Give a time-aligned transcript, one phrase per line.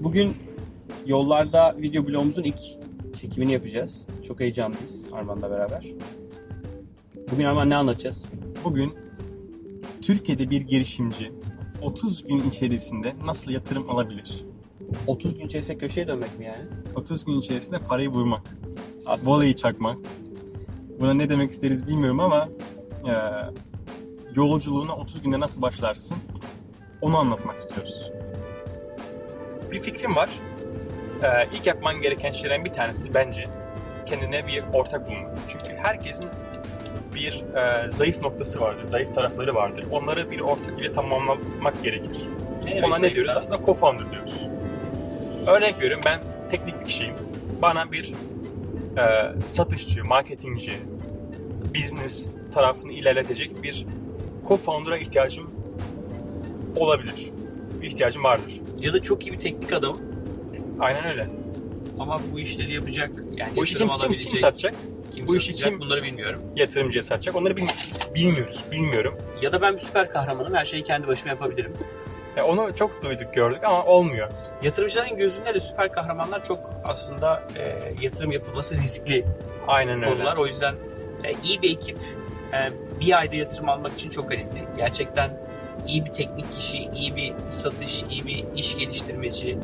[0.00, 0.36] Bugün
[1.06, 2.58] yollarda video blogumuzun ilk
[3.16, 4.06] çekimini yapacağız.
[4.28, 5.86] Çok heyecanlıyız Arman'la beraber.
[7.32, 8.28] Bugün Arman ne anlatacağız?
[8.64, 8.92] Bugün
[10.02, 11.32] Türkiye'de bir girişimci
[11.82, 14.44] 30 gün içerisinde nasıl yatırım alabilir?
[15.06, 16.66] 30 gün içerisinde köşeye dönmek mi yani?
[16.94, 18.56] 30 gün içerisinde parayı vurmak,
[19.06, 19.98] Aslında voleyi çakmak.
[21.00, 22.48] Buna ne demek isteriz bilmiyorum ama
[23.08, 23.12] e,
[24.36, 26.16] yolculuğuna 30 günde nasıl başlarsın
[27.00, 28.12] onu anlatmak istiyoruz.
[29.72, 30.28] Bir fikrim var.
[31.22, 33.44] Ee, ilk yapman gereken şeylerden bir tanesi bence
[34.06, 35.38] kendine bir ortak bulmak.
[35.48, 36.28] Çünkü herkesin
[37.14, 39.84] bir e, zayıf noktası vardır, zayıf tarafları vardır.
[39.90, 42.18] Onları bir ortak ile tamamlamak gerekir.
[42.84, 43.32] Ona ne diyoruz?
[43.36, 44.48] Aslında co-founder diyoruz.
[45.46, 47.14] Örnek veriyorum ben teknik bir kişiyim.
[47.62, 48.12] Bana bir
[48.98, 50.72] e, satışçı, marketingci,
[51.74, 53.86] business tarafını ilerletecek bir
[54.48, 55.50] co-founder'a ihtiyacım
[56.76, 57.30] olabilir.
[57.82, 58.52] Bir ihtiyacım vardır.
[58.80, 59.96] ya da çok iyi bir teknik adam
[60.80, 61.26] Aynen öyle.
[61.98, 64.74] ama bu işleri yapacak yani Bu işi kim, kim, alabilecek, kim satacak?
[65.14, 66.42] kim bu işi satacak, kim- bunları bilmiyorum.
[66.56, 67.36] Yatırımcıya satacak.
[67.36, 67.66] Onları bil-
[68.14, 68.64] bilmiyoruz.
[68.72, 69.14] Bilmiyorum.
[69.42, 71.72] Ya da ben bir süper kahramanım her şeyi kendi başıma yapabilirim.
[72.36, 74.30] Ya onu çok duyduk, gördük ama olmuyor.
[74.62, 79.24] Yatırımcıların gözünde de süper kahramanlar çok aslında e, yatırım yapılması riskli
[79.66, 80.14] Aynen öyle.
[80.14, 80.36] konular.
[80.36, 80.74] O yüzden
[81.24, 82.00] e, iyi bir ekip e,
[83.00, 84.64] bir ayda yatırım almak için çok önemli.
[84.76, 85.30] Gerçekten
[85.86, 89.58] iyi bir teknik kişi, iyi bir satış, iyi bir iş geliştirmeci,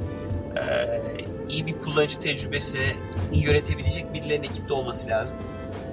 [0.57, 1.01] e,
[1.49, 2.95] iyi bir kullanıcı tecrübesini
[3.33, 5.37] yönetebilecek birilerinin ekipte olması lazım.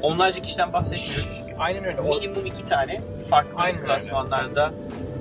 [0.01, 1.39] Onlarca kişiden bahsetmiyoruz.
[1.59, 2.01] Aynen öyle.
[2.01, 3.87] Minimum iki tane farklı Aynen öyle.
[3.87, 4.73] klasmanlarda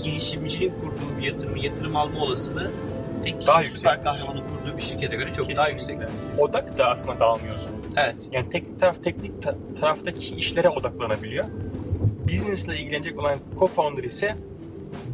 [0.03, 2.71] girişimcinin kurduğu bir yatırımı yatırım alma olasılığı
[3.25, 4.05] tek Daha süper yüksek.
[4.05, 5.99] kahramanın kurduğu bir şirkete göre çok daha yüksek.
[6.01, 6.43] Kesinlikle.
[6.43, 7.71] Odak da aslında dağılmıyorsun.
[7.97, 8.17] Evet.
[8.33, 11.45] Yani teknik taraf teknik ta- taraftaki işlere odaklanabiliyor.
[12.29, 14.37] Business ile ilgilenecek olan co-founder ise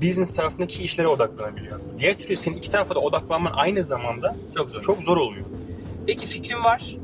[0.02, 1.80] business tarafındaki işlere odaklanabiliyor.
[1.98, 4.83] Diğer türlü senin iki tarafa da odaklanman aynı zamanda Çok zor.
[4.83, 5.44] çok zor oluyor.
[6.07, 6.96] Peki fikrim var.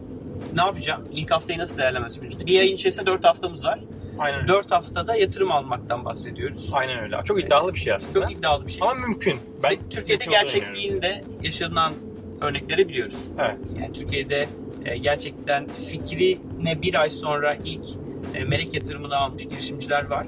[0.55, 1.05] Ne yapacağım?
[1.13, 3.81] İlk haftayı nasıl değerlendirmemiz Bir ayın içerisinde 4 haftamız var.
[4.21, 4.49] Aynen öyle.
[4.49, 6.71] 4 haftada yatırım almaktan bahsediyoruz.
[6.73, 7.21] Aynen öyle.
[7.25, 8.27] Çok iddialı bir şey aslında.
[8.27, 8.83] Çok iddialı bir şey.
[8.83, 9.37] Ama mümkün.
[9.63, 11.93] Ben Ve Türkiye'de gerçekliğinde yaşanan
[12.41, 13.19] örnekleri biliyoruz.
[13.39, 13.77] Evet.
[13.81, 14.47] Yani Türkiye'de
[14.85, 17.85] e, gerçekten fikrine bir ay sonra ilk
[18.35, 20.27] e, melek yatırımını almış girişimciler var.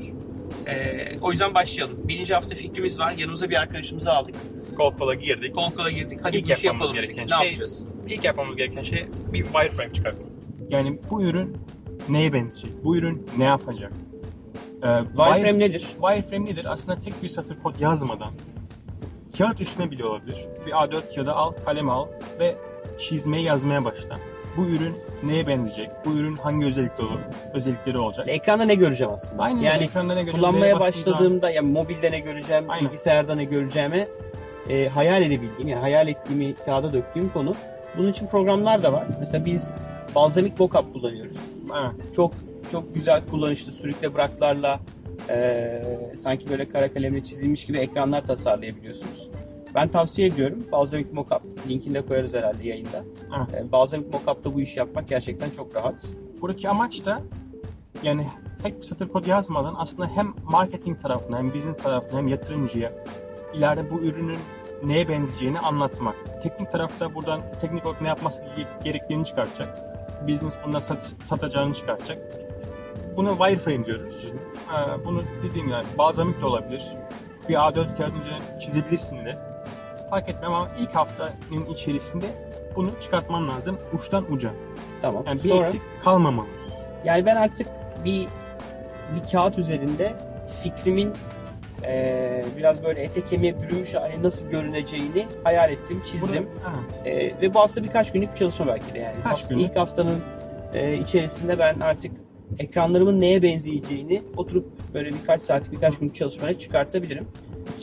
[0.67, 1.97] E, o yüzden başlayalım.
[2.09, 3.15] Birinci hafta fikrimiz var.
[3.19, 4.35] Yanımıza bir arkadaşımızı aldık.
[4.77, 5.55] Kol kola girdik.
[5.55, 6.19] Kol kola girdik.
[6.23, 6.95] Hadi İlk işi yapmamız yapalım.
[6.95, 7.31] gereken dedik.
[7.31, 7.87] Ne şey- yapacağız?
[8.09, 10.29] İlk yapmamız gereken şey bir wireframe çıkartmak.
[10.71, 11.57] Yani bu ürün
[12.09, 12.85] neye benzeyecek?
[12.85, 13.93] Bu ürün ne yapacak?
[14.83, 14.87] Ee,
[15.17, 15.81] Wireframe nedir?
[15.81, 16.67] Wireframe nedir?
[16.69, 18.33] Aslında tek bir satır kod yazmadan
[19.39, 20.37] kağıt üstüne bile olabilir.
[20.67, 22.07] Bir A4 kağıda al, kalem al
[22.39, 22.55] ve
[22.99, 24.19] çizmeye yazmaya başla.
[24.57, 25.91] Bu ürün neye benzeyecek?
[26.05, 27.19] Bu ürün hangi özellikleri olur?
[27.55, 28.29] Özellikleri olacak?
[28.29, 29.43] Ekranda ne göreceğim aslında?
[29.43, 32.87] Aynen yani ekranda ne göreceğim, kullanmaya başladığımda yani mobilde ne göreceğim, Aynen.
[32.87, 34.09] bilgisayarda ne göreceğime
[34.69, 37.55] e, hayal edebildiğim yani hayal ettiğimi kağıda döktüğüm konu.
[37.99, 39.05] Bunun için programlar da var.
[39.21, 39.75] Mesela biz
[40.15, 41.37] Balsamic Mockup kullanıyoruz.
[41.71, 42.15] Evet.
[42.17, 42.35] Çok
[42.73, 44.81] çok güzel kullanışlı sürükle bıraklarla
[45.31, 45.83] e,
[46.17, 49.31] sanki böyle kara kalemle çizilmiş gibi ekranlar tasarlayabiliyorsunuz.
[49.75, 50.65] Ben tavsiye ediyorum.
[50.73, 53.05] Balsamic Mockup linkini de koyarız herhalde yayında.
[53.39, 53.65] Evet.
[53.69, 55.95] E, Balsamic Mockup'ta bu işi yapmak gerçekten çok rahat.
[56.41, 57.23] Buradaki amaç da
[58.03, 58.27] yani
[58.63, 62.93] tek bir satır kod yazmadan aslında hem marketing tarafına hem business tarafına hem yatırımcıya
[63.55, 64.39] ileride bu ürünün
[64.85, 66.15] neye benzeyeceğini anlatmak.
[66.43, 69.92] Teknik tarafta buradan teknik olarak ne yapması ge- gerektiğini çıkartacak.
[70.29, 72.19] Business bunda sat- satacağını çıkartacak.
[73.17, 74.33] Buna wireframe diyoruz.
[74.73, 76.83] Ee, bunu dediğim gibi balzamik de olabilir.
[77.49, 79.39] Bir A4 kağıdın üzerine çizebilirsin de.
[80.11, 82.27] Fark etmem ama ilk haftanın içerisinde
[82.77, 84.51] bunu çıkartman lazım uçtan uca.
[85.03, 85.23] Tamam.
[85.27, 86.47] Yani bir Sonra- eksik kalmamalı.
[87.05, 87.67] Yani ben artık
[88.05, 88.29] bir
[89.17, 90.13] bir kağıt üzerinde
[90.63, 91.13] fikrimin
[91.85, 96.29] eee, biraz böyle ete kemiğe bürünmüş hali nasıl görüneceğini hayal ettim, çizdim.
[96.45, 97.07] Burada- evet.
[97.07, 99.15] Eee, ve bu aslında birkaç günlük bir çalışma belki de yani.
[99.25, 99.67] Kaç günlük?
[99.71, 100.19] İlk haftanın
[100.75, 102.13] eee, içerisinde ben artık
[102.59, 107.27] ekranlarımın neye benzeyeceğini oturup böyle birkaç saatlik birkaç günlük çalışmaya çıkartabilirim.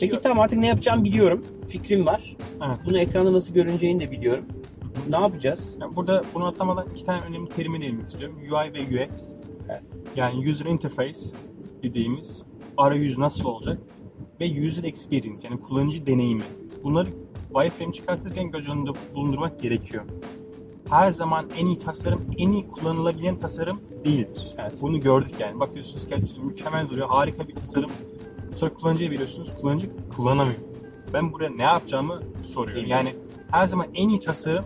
[0.00, 1.44] Peki tamam artık ne yapacağımı biliyorum.
[1.68, 2.36] Fikrim var.
[2.66, 2.76] Evet.
[2.86, 4.44] Bunu ekranda nasıl görüneceğini de biliyorum.
[5.08, 5.76] Ne yapacağız?
[5.80, 8.36] Yani burada bunu atlamadan iki tane önemli terime değinmek istiyorum.
[8.38, 9.22] UI ve UX.
[9.68, 9.82] Evet.
[10.16, 11.18] Yani user interface
[11.82, 12.42] dediğimiz
[12.80, 13.78] arayüz nasıl olacak
[14.40, 16.42] ve user experience yani kullanıcı deneyimi.
[16.84, 17.08] Bunları
[17.54, 20.04] wireframe çıkartırken göz önünde bulundurmak gerekiyor.
[20.90, 24.54] Her zaman en iyi tasarım, en iyi kullanılabilen tasarım değildir.
[24.58, 24.74] Evet.
[24.80, 25.60] Bunu gördük yani.
[25.60, 27.90] Bakıyorsunuz gerçekten mükemmel duruyor, harika bir tasarım.
[28.56, 30.58] Sonra kullanıcıya veriyorsunuz, kullanıcı kullanamıyor.
[31.12, 32.86] Ben buraya ne yapacağımı soruyorum.
[32.86, 33.14] Yani
[33.50, 34.64] her zaman en iyi tasarım,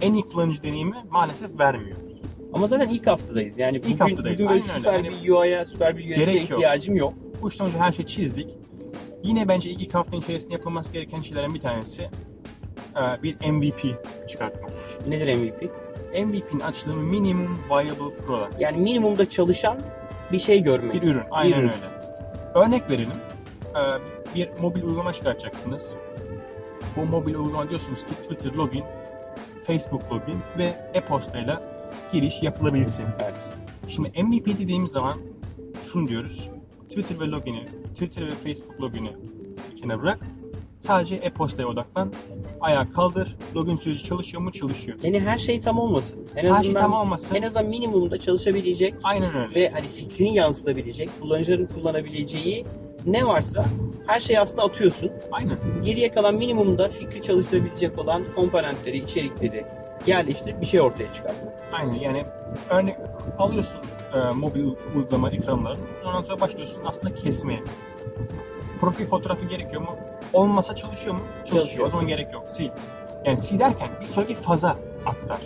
[0.00, 1.96] en iyi kullanıcı deneyimi maalesef vermiyor.
[2.56, 3.58] Ama zaten ilk haftadayız.
[3.58, 4.78] Yani bugün, haftadayız, bugün böyle aynen öyle.
[4.78, 6.42] süper Yani bir UI'ya, süper bir UX'e yok.
[6.42, 7.14] ihtiyacım yok.
[7.40, 8.48] Bu Baştan önce her şeyi çizdik.
[9.22, 12.02] Yine bence ilk haftanın içerisinde yapılması gereken şeylerin bir tanesi
[12.96, 13.80] e, bir MVP
[14.28, 14.70] çıkartmak.
[15.08, 15.62] Nedir MVP?
[16.26, 18.60] MVP'nin açılımı Minimum Viable Product.
[18.60, 19.78] Yani minimumda çalışan
[20.32, 20.94] bir şey görmek.
[20.94, 21.68] Bir ürün, aynen ürün.
[21.68, 21.86] öyle.
[22.66, 23.10] Örnek verelim.
[23.74, 23.78] Ee,
[24.34, 25.90] Bir mobil uygulama çıkartacaksınız.
[26.96, 28.84] Bu mobil uygulama diyorsunuz ki Twitter login,
[29.66, 31.62] Facebook login ve e-postayla
[32.12, 33.04] giriş yapılabilsin.
[33.22, 33.34] Evet.
[33.88, 35.18] Şimdi MVP dediğimiz zaman
[35.92, 36.48] şunu diyoruz.
[36.88, 37.64] Twitter ve logini,
[37.94, 39.12] Twitter ve Facebook logini
[39.80, 40.18] kenara bırak.
[40.78, 42.12] Sadece e-postaya odaklan.
[42.60, 43.36] Ayağa kaldır.
[43.54, 44.52] Login süreci çalışıyor mu?
[44.52, 44.98] Çalışıyor.
[45.02, 46.26] Yani her şey tam olmasın.
[46.36, 47.34] En Her azından, şey tam olmasın.
[47.34, 49.54] En azından minimumda çalışabilecek Aynen öyle.
[49.54, 52.64] ve hani fikrini yansıtabilecek, kullanıcıların kullanabileceği
[53.06, 53.64] ne varsa
[54.06, 55.10] her şeyi aslında atıyorsun.
[55.32, 55.56] Aynen.
[55.84, 59.64] Geriye kalan minimumda fikri çalıştırabilecek olan komponentleri, içerikleri
[60.06, 61.54] yerleştirip bir şey ortaya çıkartmak.
[61.72, 62.24] Aynen yani
[62.70, 62.96] örnek
[63.38, 63.80] alıyorsun
[64.14, 64.66] e, mobil
[64.96, 67.62] uygulama ekranlarını ondan sonra başlıyorsun aslında kesmeye.
[68.80, 69.96] Profil fotoğrafı gerekiyor mu?
[70.32, 71.20] Olmasa çalışıyor mu?
[71.38, 71.62] Çalışıyor.
[71.64, 71.86] Çalışıyor.
[71.86, 72.44] O zaman gerek yok.
[72.54, 72.70] Sil.
[73.24, 74.76] Yani sil derken bir sonraki faza
[75.06, 75.38] aktar.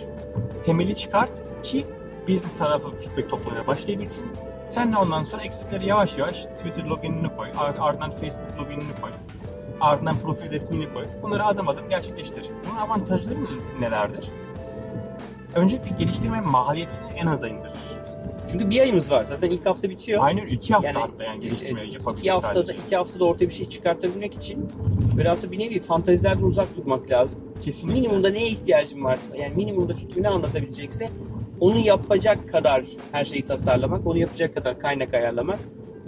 [0.65, 1.85] Temeli çıkart ki
[2.27, 4.25] business tarafı feedback toplamaya başlayabilsin.
[4.69, 7.47] Sen de ondan sonra eksikleri yavaş yavaş Twitter loginini koy.
[7.57, 9.11] ar- Ardından Facebook loginini koy.
[9.81, 11.05] Ardından profil resmini koy.
[11.23, 12.45] Bunları adım adım gerçekleştir.
[12.69, 13.35] Bunun avantajları
[13.79, 14.29] nelerdir?
[15.55, 17.71] Öncelikle geliştirme maliyetini en aza indirir.
[18.51, 19.25] Çünkü bir ayımız var.
[19.25, 20.23] Zaten ilk hafta bitiyor.
[20.23, 21.47] Aynen iki hafta Yani, hatta yani e,
[21.91, 22.79] yapabilir iki haftada, sadece.
[22.85, 24.67] iki haftada ortaya bir şey çıkartabilmek için
[25.17, 27.39] biraz bir nevi fantazilerden uzak durmak lazım.
[27.63, 27.99] Kesinlikle.
[28.01, 31.09] Minimumda neye ihtiyacın varsa, yani minimumda fikrini anlatabilecekse
[31.59, 35.59] onu yapacak kadar her şeyi tasarlamak, onu yapacak kadar kaynak ayarlamak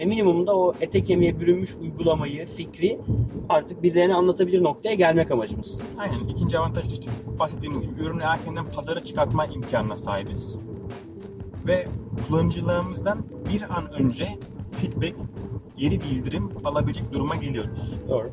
[0.03, 3.00] ve minimumda o ete kemiğe bürünmüş uygulamayı, fikri
[3.50, 5.81] artık birilerine anlatabilir noktaya gelmek amacımız.
[5.97, 6.27] Aynen.
[6.27, 7.05] İkinci avantaj işte
[7.39, 10.55] bahsettiğimiz gibi ürünü erkenden pazara çıkartma imkanına sahibiz.
[11.67, 11.88] Ve
[12.27, 14.38] kullanıcılarımızdan bir an önce
[14.71, 15.15] feedback,
[15.77, 17.94] geri bildirim alabilecek duruma geliyoruz.
[18.09, 18.29] Doğru.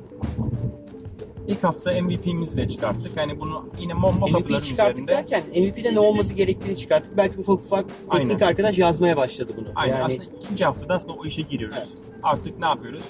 [1.51, 3.17] İlk hafta MVP'mizi de çıkarttık.
[3.17, 7.17] Yani bunu yine mock MVP'yi çıkarttık derken MVP'de ne olması gerektiğini çıkarttık.
[7.17, 8.47] Belki ufak ufak teknik Aynen.
[8.47, 9.69] arkadaş yazmaya başladı bunu.
[9.75, 9.95] Aynen.
[9.95, 11.77] Yani Aslında ikinci haftada aslında o işe giriyoruz.
[11.79, 11.89] Evet.
[12.23, 13.05] Artık ne yapıyoruz?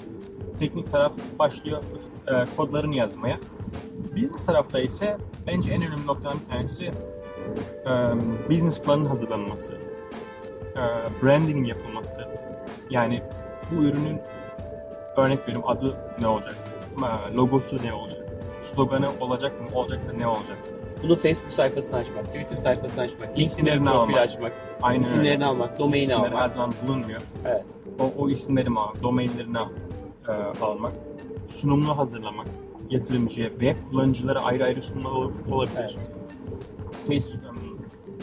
[0.59, 1.83] Teknik taraf başlıyor
[2.27, 3.39] e, kodlarını yazmaya.
[4.15, 5.17] Business tarafta ise
[5.47, 7.91] bence en önemli noktadan bir tanesi e,
[8.49, 9.73] business planın hazırlanması,
[10.75, 10.83] e,
[11.23, 12.27] branding yapılması.
[12.89, 13.21] Yani
[13.71, 14.21] bu ürünün
[15.17, 16.55] örnek veriyorum adı ne olacak,
[16.97, 18.20] e, logosu ne olacak,
[18.63, 20.57] sloganı olacak mı, olacaksa ne olacak?
[21.03, 24.17] bunu Facebook sayfasını açmak, Twitter sayfasını açmak, LinkedIn'e İsimlerini profil almak.
[24.19, 25.45] açmak, Aynen isimlerini öyle.
[25.45, 26.51] almak, domaini İsimleri her almak.
[26.51, 27.21] zaman bulunmuyor.
[27.45, 27.65] Evet.
[27.99, 29.57] o, o isimleri mi almak, domainlerini
[30.27, 30.31] e,
[30.61, 30.91] almak,
[31.49, 32.47] sunumunu hazırlamak,
[32.89, 35.77] yatırımcıya ve kullanıcılara ayrı ayrı sunumlar ol- olabilir.
[35.79, 36.11] Evet.
[37.07, 37.41] Facebook,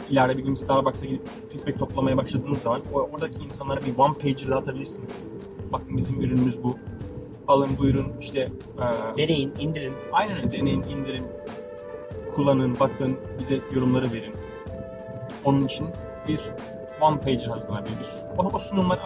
[0.09, 1.21] ileride bir gün Starbucks'a gidip
[1.51, 5.25] feedback toplamaya başladığınız zaman oradaki insanlara bir one pager dağıtabilirsiniz.
[5.71, 6.75] Bakın bizim ürünümüz bu.
[7.49, 9.93] Alın bu ürün işte e, Deneyin, indirin.
[10.11, 11.25] aynen öyle deneyin, indirin,
[12.35, 14.33] kullanın, bakın, bize yorumları verin.
[15.45, 15.87] Onun için
[16.27, 16.39] bir
[17.01, 18.07] one pager hazırlanabilir.
[18.37, 18.99] O, o sunumlar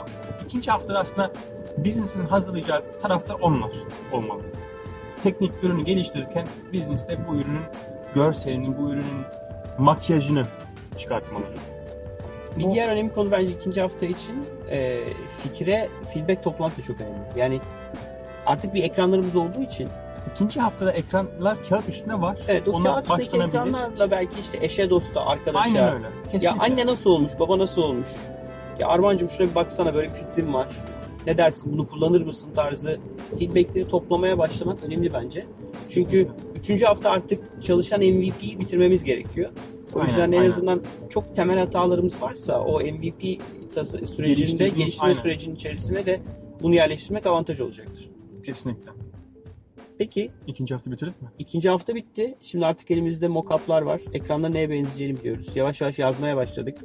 [0.45, 1.31] ikinci haftada aslında
[1.77, 3.71] business'ın hazırlayacağı taraflar onlar
[4.11, 4.41] olmalı.
[5.23, 7.61] Teknik ürünü geliştirirken business de bu ürünün
[8.15, 9.23] görselini, bu ürünün
[9.77, 10.45] makyajını
[10.97, 11.43] çıkartmalı.
[12.57, 14.99] Bir diğer önemli konu bence ikinci hafta için e,
[15.43, 17.19] fikre feedback toplamak da çok önemli.
[17.35, 17.59] Yani
[18.45, 19.87] artık bir ekranlarımız olduğu için
[20.35, 22.37] İkinci haftada ekranlar kağıt üstünde var.
[22.47, 23.47] evet o Ona kağıt başlanabilir.
[23.47, 26.03] ekranlarla belki işte eşe dosta arkadaşa Aynen öyle.
[26.05, 26.61] ya Kesinlikle.
[26.61, 28.07] anne nasıl olmuş baba nasıl olmuş
[28.79, 30.67] ya Armancığım şuna bir baksana böyle bir fikrim var
[31.27, 32.99] ne dersin bunu kullanır mısın tarzı
[33.39, 35.45] feedbackleri toplamaya başlamak önemli bence.
[35.89, 36.59] Çünkü Kesinlikle.
[36.59, 39.49] üçüncü hafta artık çalışan MVP'yi bitirmemiz gerekiyor.
[39.95, 40.49] O Aynen, yüzden en aynen.
[40.49, 43.23] azından çok temel hatalarımız varsa o MVP
[44.07, 46.19] sürecinde geliştirme sürecinin içerisine de
[46.61, 48.09] bunu yerleştirmek avantaj olacaktır.
[48.43, 48.91] Kesinlikle.
[49.97, 51.27] Peki İkinci hafta bitirdik mi?
[51.39, 52.35] ikinci hafta bitti.
[52.41, 54.01] Şimdi artık elimizde mock-up'lar var.
[54.13, 55.47] Ekranda neye benzeyeceğini biliyoruz.
[55.55, 56.77] Yavaş yavaş yazmaya başladık.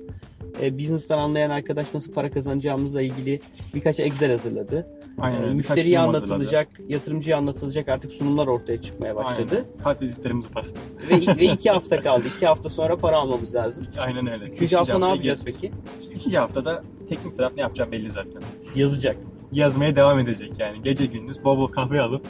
[0.62, 3.40] E, business'tan anlayan arkadaş nasıl para kazanacağımızla ilgili
[3.74, 4.86] birkaç Excel hazırladı.
[5.18, 5.46] Aynen E, öyle.
[5.58, 6.32] Birkaç müşteriye sunum hazırladı.
[6.34, 9.54] anlatılacak, yatırımcıya anlatılacak artık sunumlar ortaya çıkmaya başladı.
[9.54, 9.82] Aynen.
[9.84, 10.78] Kart vizitlerimizi bastı.
[11.10, 12.24] ve, ve iki hafta kaldı.
[12.36, 13.86] İki hafta sonra para almamız lazım.
[13.98, 14.44] Aynen öyle.
[14.44, 15.60] Üçüncü hafta ne haftaya yapacağız peki?
[16.00, 18.42] gir- Üçüncü haftada teknik taraf ne yapacağı belli zaten.
[18.76, 19.16] Yazacak.
[19.52, 20.82] Yazmaya devam edecek yani.
[20.82, 22.26] Gece gündüz bol bol kahve alıp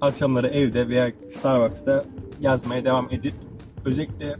[0.00, 2.04] akşamları evde veya Starbucks'ta
[2.40, 3.34] yazmaya devam edip
[3.84, 4.36] özellikle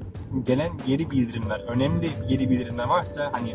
[0.46, 3.54] gelen geri bildirimler, önemli geri bildirimler varsa hani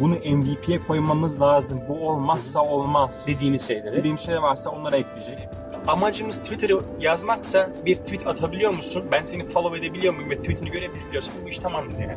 [0.00, 1.80] bunu MVP'ye koymamız lazım.
[1.88, 3.24] Bu olmazsa olmaz.
[3.26, 3.96] Dediğimiz şeyleri.
[3.96, 5.38] Dediğim şeyler varsa onlara ekleyecek.
[5.86, 9.04] Amacımız Twitter'ı yazmaksa bir tweet atabiliyor musun?
[9.12, 12.14] Ben seni follow edebiliyor muyum ve tweetini görebiliyorsam bu iş tamamdır yani.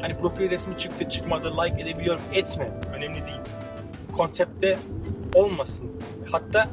[0.00, 2.70] Hani profil resmi çıktı çıkmadı like edebiliyorum etme.
[2.94, 3.40] Önemli değil.
[4.18, 4.78] Konsepte
[5.34, 5.90] olmasın.
[6.30, 6.68] Hatta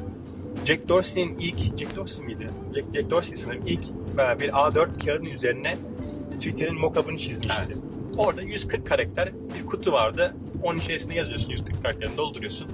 [0.66, 2.50] Jack Dorsey'in ilk, Jack Dorsey miydi?
[2.74, 3.82] Jack, Jack Dorsey sanırım ilk
[4.40, 5.76] bir A4 kağıdın üzerine
[6.32, 7.62] Twitter'ın mockup'ını çizmişti.
[7.66, 7.78] Evet.
[8.16, 10.34] Orada 140 karakter bir kutu vardı.
[10.62, 12.68] Onun içerisine yazıyorsun 140 karakterini dolduruyorsun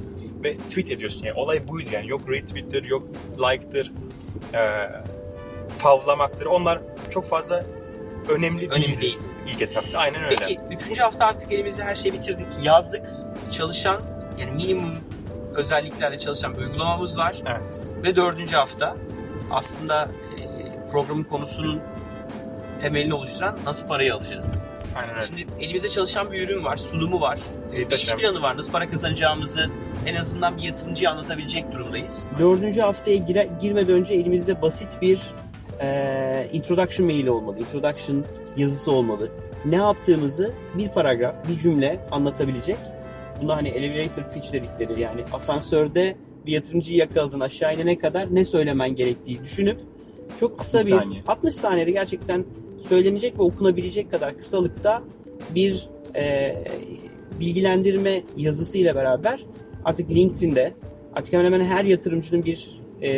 [0.45, 1.25] ve tweet ediyorsun.
[1.25, 2.09] Yani olay buydu yani.
[2.09, 3.93] Yok retweet'tir, yok like'tır,
[4.55, 4.61] e,
[5.79, 6.47] favlamaktır.
[6.47, 7.65] Onlar çok fazla
[8.29, 9.19] önemli, Önemli değildi değil.
[9.49, 9.99] ilk etapta.
[9.99, 10.37] Aynen öyle.
[10.39, 12.47] Peki üçüncü hafta artık elimizde her şeyi bitirdik.
[12.63, 13.07] Yazdık.
[13.53, 14.91] Çalışan yani minimum
[15.55, 17.43] özelliklerle çalışan bir uygulamamız var.
[17.47, 17.81] Evet.
[18.03, 18.97] Ve dördüncü hafta
[19.51, 20.09] aslında
[20.39, 21.81] e, programın konusunun
[22.81, 24.65] temelini oluşturan nasıl parayı alacağız?
[24.97, 25.27] Aynen öyle.
[25.27, 27.39] Şimdi elimizde çalışan bir ürün var, sunumu var,
[27.73, 28.19] e, bir Muhteşem.
[28.19, 28.57] planı var.
[28.57, 29.71] Nasıl para kazanacağımızı
[30.07, 32.25] en azından bir yatırımcıya anlatabilecek durumdayız.
[32.39, 35.21] Dördüncü haftaya gire, girmeden önce elimizde basit bir
[35.81, 37.59] e, introduction maili olmalı.
[37.59, 38.25] Introduction
[38.57, 39.29] yazısı olmalı.
[39.65, 42.77] Ne yaptığımızı bir paragraf, bir cümle anlatabilecek.
[43.43, 48.95] Bunda hani elevator pitch dedikleri yani asansörde bir yatırımcıyı yakaladın aşağı inene kadar ne söylemen
[48.95, 49.81] gerektiği düşünüp
[50.41, 51.23] çok kısa 60 bir saniye.
[51.29, 52.45] 60 saniyede gerçekten
[52.79, 55.03] söylenecek ve okunabilecek kadar kısalıkta
[55.55, 56.57] bir e,
[57.41, 59.41] bilgilendirme yazısıyla beraber
[59.85, 60.75] artık LinkedIn'de
[61.15, 63.11] artık hemen hemen her yatırımcının bir e,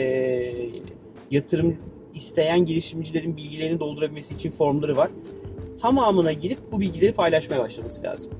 [1.30, 1.76] yatırım
[2.14, 5.10] isteyen girişimcilerin bilgilerini doldurabilmesi için formları var.
[5.80, 8.32] Tamamına girip bu bilgileri paylaşmaya başlaması lazım.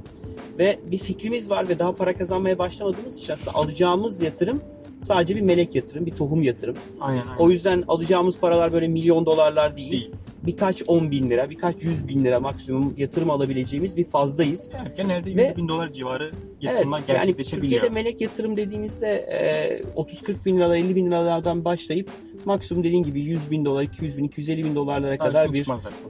[0.58, 4.62] Ve bir fikrimiz var ve daha para kazanmaya başlamadığımız için aslında alacağımız yatırım
[5.04, 6.76] sadece bir melek yatırım, bir tohum yatırım.
[7.00, 7.38] Aynen aynen.
[7.38, 9.90] O yüzden alacağımız paralar böyle milyon dolarlar değil.
[9.90, 10.10] Değil.
[10.46, 14.74] Birkaç on bin lira, birkaç yüz bin lira maksimum yatırım alabileceğimiz bir fazdayız.
[14.76, 17.72] Yani genelde 100 Ve- bin dolar civarı Evet, yatırımlar yani gerçekleşebiliyor.
[17.72, 22.10] Türkiye'de melek yatırım dediğimizde e, 30-40 bin liralar, 50 bin liralardan başlayıp
[22.44, 25.66] maksimum dediğin gibi 100 bin dolar, 200 bin, 250 bin dolarlara Daha kadar bir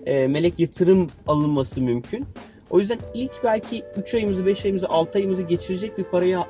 [0.06, 2.26] e, melek yatırım alınması mümkün.
[2.70, 6.48] O yüzden ilk belki 3 ayımızı, 5 ayımızı, 6 ayımızı geçirecek bir paraya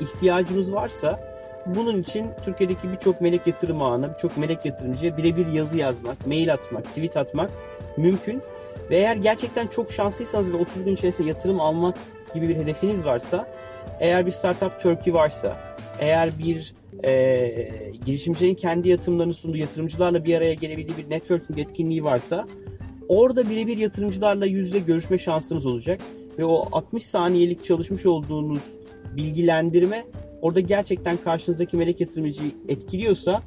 [0.00, 1.33] ihtiyacımız varsa
[1.66, 6.84] bunun için Türkiye'deki birçok melek yatırım ağına, birçok melek yatırımcıya birebir yazı yazmak, mail atmak,
[6.84, 7.50] tweet atmak
[7.96, 8.42] mümkün.
[8.90, 11.98] Ve eğer gerçekten çok şanslıysanız ve 30 gün içerisinde yatırım almak
[12.34, 13.48] gibi bir hedefiniz varsa,
[14.00, 15.56] eğer bir Startup Turkey varsa,
[16.00, 22.46] eğer bir e, girişimcinin kendi yatırımlarını sunduğu yatırımcılarla bir araya gelebildiği bir networking etkinliği varsa,
[23.08, 26.00] orada birebir yatırımcılarla yüzde görüşme şansınız olacak.
[26.38, 28.62] Ve o 60 saniyelik çalışmış olduğunuz
[29.16, 30.04] bilgilendirme
[30.44, 33.42] orada gerçekten karşınızdaki melek yatırımcıyı etkiliyorsa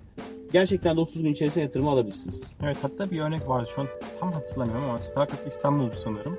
[0.52, 2.54] gerçekten de 30 gün içerisinde yatırımı alabilirsiniz.
[2.64, 3.88] Evet hatta bir örnek vardı şu an
[4.20, 6.38] tam hatırlamıyorum ama Startup İstanbul sanırım.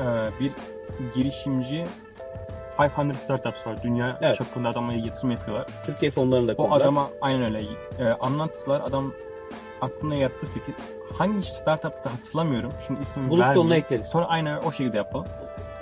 [0.00, 0.50] Ee, bir
[1.14, 1.84] girişimci
[2.78, 3.82] 500 Startups var.
[3.82, 4.36] Dünya Evet.
[4.36, 5.66] çapında adamlara yatırım yapıyorlar.
[5.86, 6.74] Türkiye fonlarında O konuda.
[6.74, 7.62] adama aynen öyle
[7.98, 8.80] e, anlattılar.
[8.80, 9.12] Adam
[9.80, 10.74] aklına yattı fikir.
[11.18, 12.72] Hangi startup'ta hatırlamıyorum.
[12.86, 14.06] Şimdi ismini Bulup sonuna ekleriz.
[14.06, 15.26] Sonra aynen o şekilde yapalım.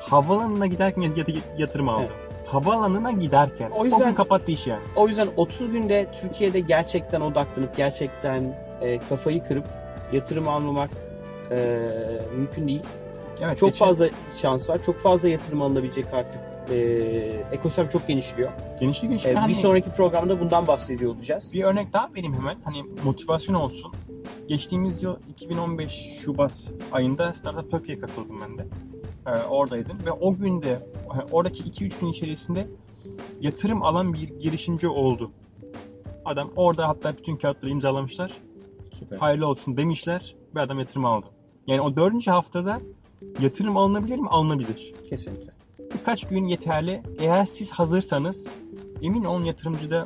[0.01, 1.29] Havaalanına giderken yat-
[1.59, 2.11] yatırım aldı.
[2.51, 3.71] Havaalanına giderken.
[3.71, 4.83] O O yüzden- gün kapattı işi yani.
[4.97, 9.65] O yüzden 30 günde Türkiye'de gerçekten odaklanıp gerçekten e, kafayı kırıp
[10.13, 10.91] yatırım almamak
[11.51, 11.79] e,
[12.37, 12.83] mümkün değil.
[13.43, 14.09] Evet, Çok geçen- fazla
[14.43, 14.83] şans var.
[14.83, 16.41] Çok fazla yatırım alınabilecek artık.
[16.71, 16.77] E,
[17.53, 18.51] ekosistem çok genişliyor.
[18.81, 19.31] genişli genişli.
[19.31, 21.51] E, hani bir sonraki programda bundan bahsediyor olacağız.
[21.55, 22.57] bir örnek daha vereyim hemen.
[22.65, 23.93] Hani motivasyon olsun.
[24.49, 25.93] Geçtiğimiz yıl 2015
[26.25, 26.53] Şubat
[26.93, 28.67] ayında Startup Turkey'e katıldım ben de.
[29.29, 30.79] Ee, oradaydım ve o günde
[31.33, 32.67] oradaki 2-3 gün içerisinde
[33.41, 35.31] yatırım alan bir girişimci oldu.
[36.25, 38.33] Adam orada hatta bütün kağıtları imzalamışlar.
[38.99, 39.19] Süper.
[39.19, 41.27] Hayırlı olsun demişler ve adam yatırım aldı.
[41.67, 42.81] Yani o dördüncü haftada
[43.41, 44.29] yatırım alınabilir mi?
[44.29, 44.93] Alınabilir.
[45.09, 45.53] Kesinlikle.
[45.95, 47.03] Birkaç gün yeterli.
[47.19, 48.49] Eğer siz hazırsanız
[49.03, 50.05] emin olun yatırımcı da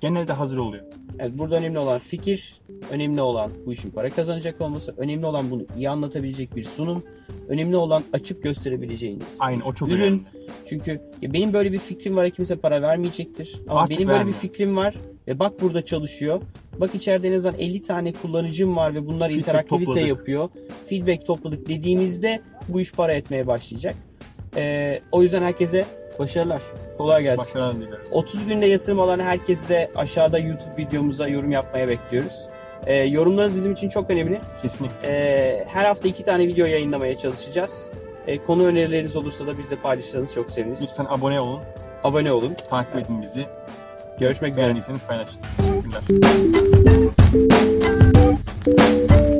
[0.00, 0.84] genelde hazır oluyor.
[1.18, 5.66] Evet, burada önemli olan fikir, önemli olan bu işin para kazanacak olması, önemli olan bunu
[5.76, 7.02] iyi anlatabilecek bir sunum,
[7.48, 10.02] önemli olan açıp gösterebileceğiniz Aynen o çok ürün.
[10.02, 10.20] önemli.
[10.66, 13.60] Çünkü ya benim böyle bir fikrim var kimse para vermeyecektir.
[13.68, 14.36] Ama Artık benim böyle vermiyor.
[14.42, 14.94] bir fikrim var
[15.28, 16.42] ve bak burada çalışıyor.
[16.80, 20.08] Bak içeride en azından 50 tane kullanıcım var ve bunlar Feedback interaktivite topladık.
[20.08, 20.48] yapıyor.
[20.88, 23.94] Feedback topladık dediğimizde bu iş para etmeye başlayacak.
[24.56, 25.84] Ee, o yüzden herkese
[26.18, 26.62] başarılar.
[26.98, 27.46] Kolay gelsin.
[27.54, 28.12] Başarılar dileriz.
[28.12, 32.48] 30 günde yatırım alan herkesi de aşağıda YouTube videomuza yorum yapmaya bekliyoruz.
[32.86, 34.40] Ee, yorumlarınız bizim için çok önemli.
[34.62, 35.08] Kesinlikle.
[35.08, 37.90] Ee, her hafta iki tane video yayınlamaya çalışacağız.
[38.26, 40.82] Ee, konu önerileriniz olursa da bizle paylaşırsanız çok seviniriz.
[40.82, 41.60] Lütfen abone olun.
[42.04, 42.56] Abone olun.
[42.70, 43.46] Takip edin bizi.
[44.20, 44.64] Görüşmek üzere.
[44.64, 45.40] Beğendiyseniz paylaşın.
[48.66, 49.33] Teşekkürler.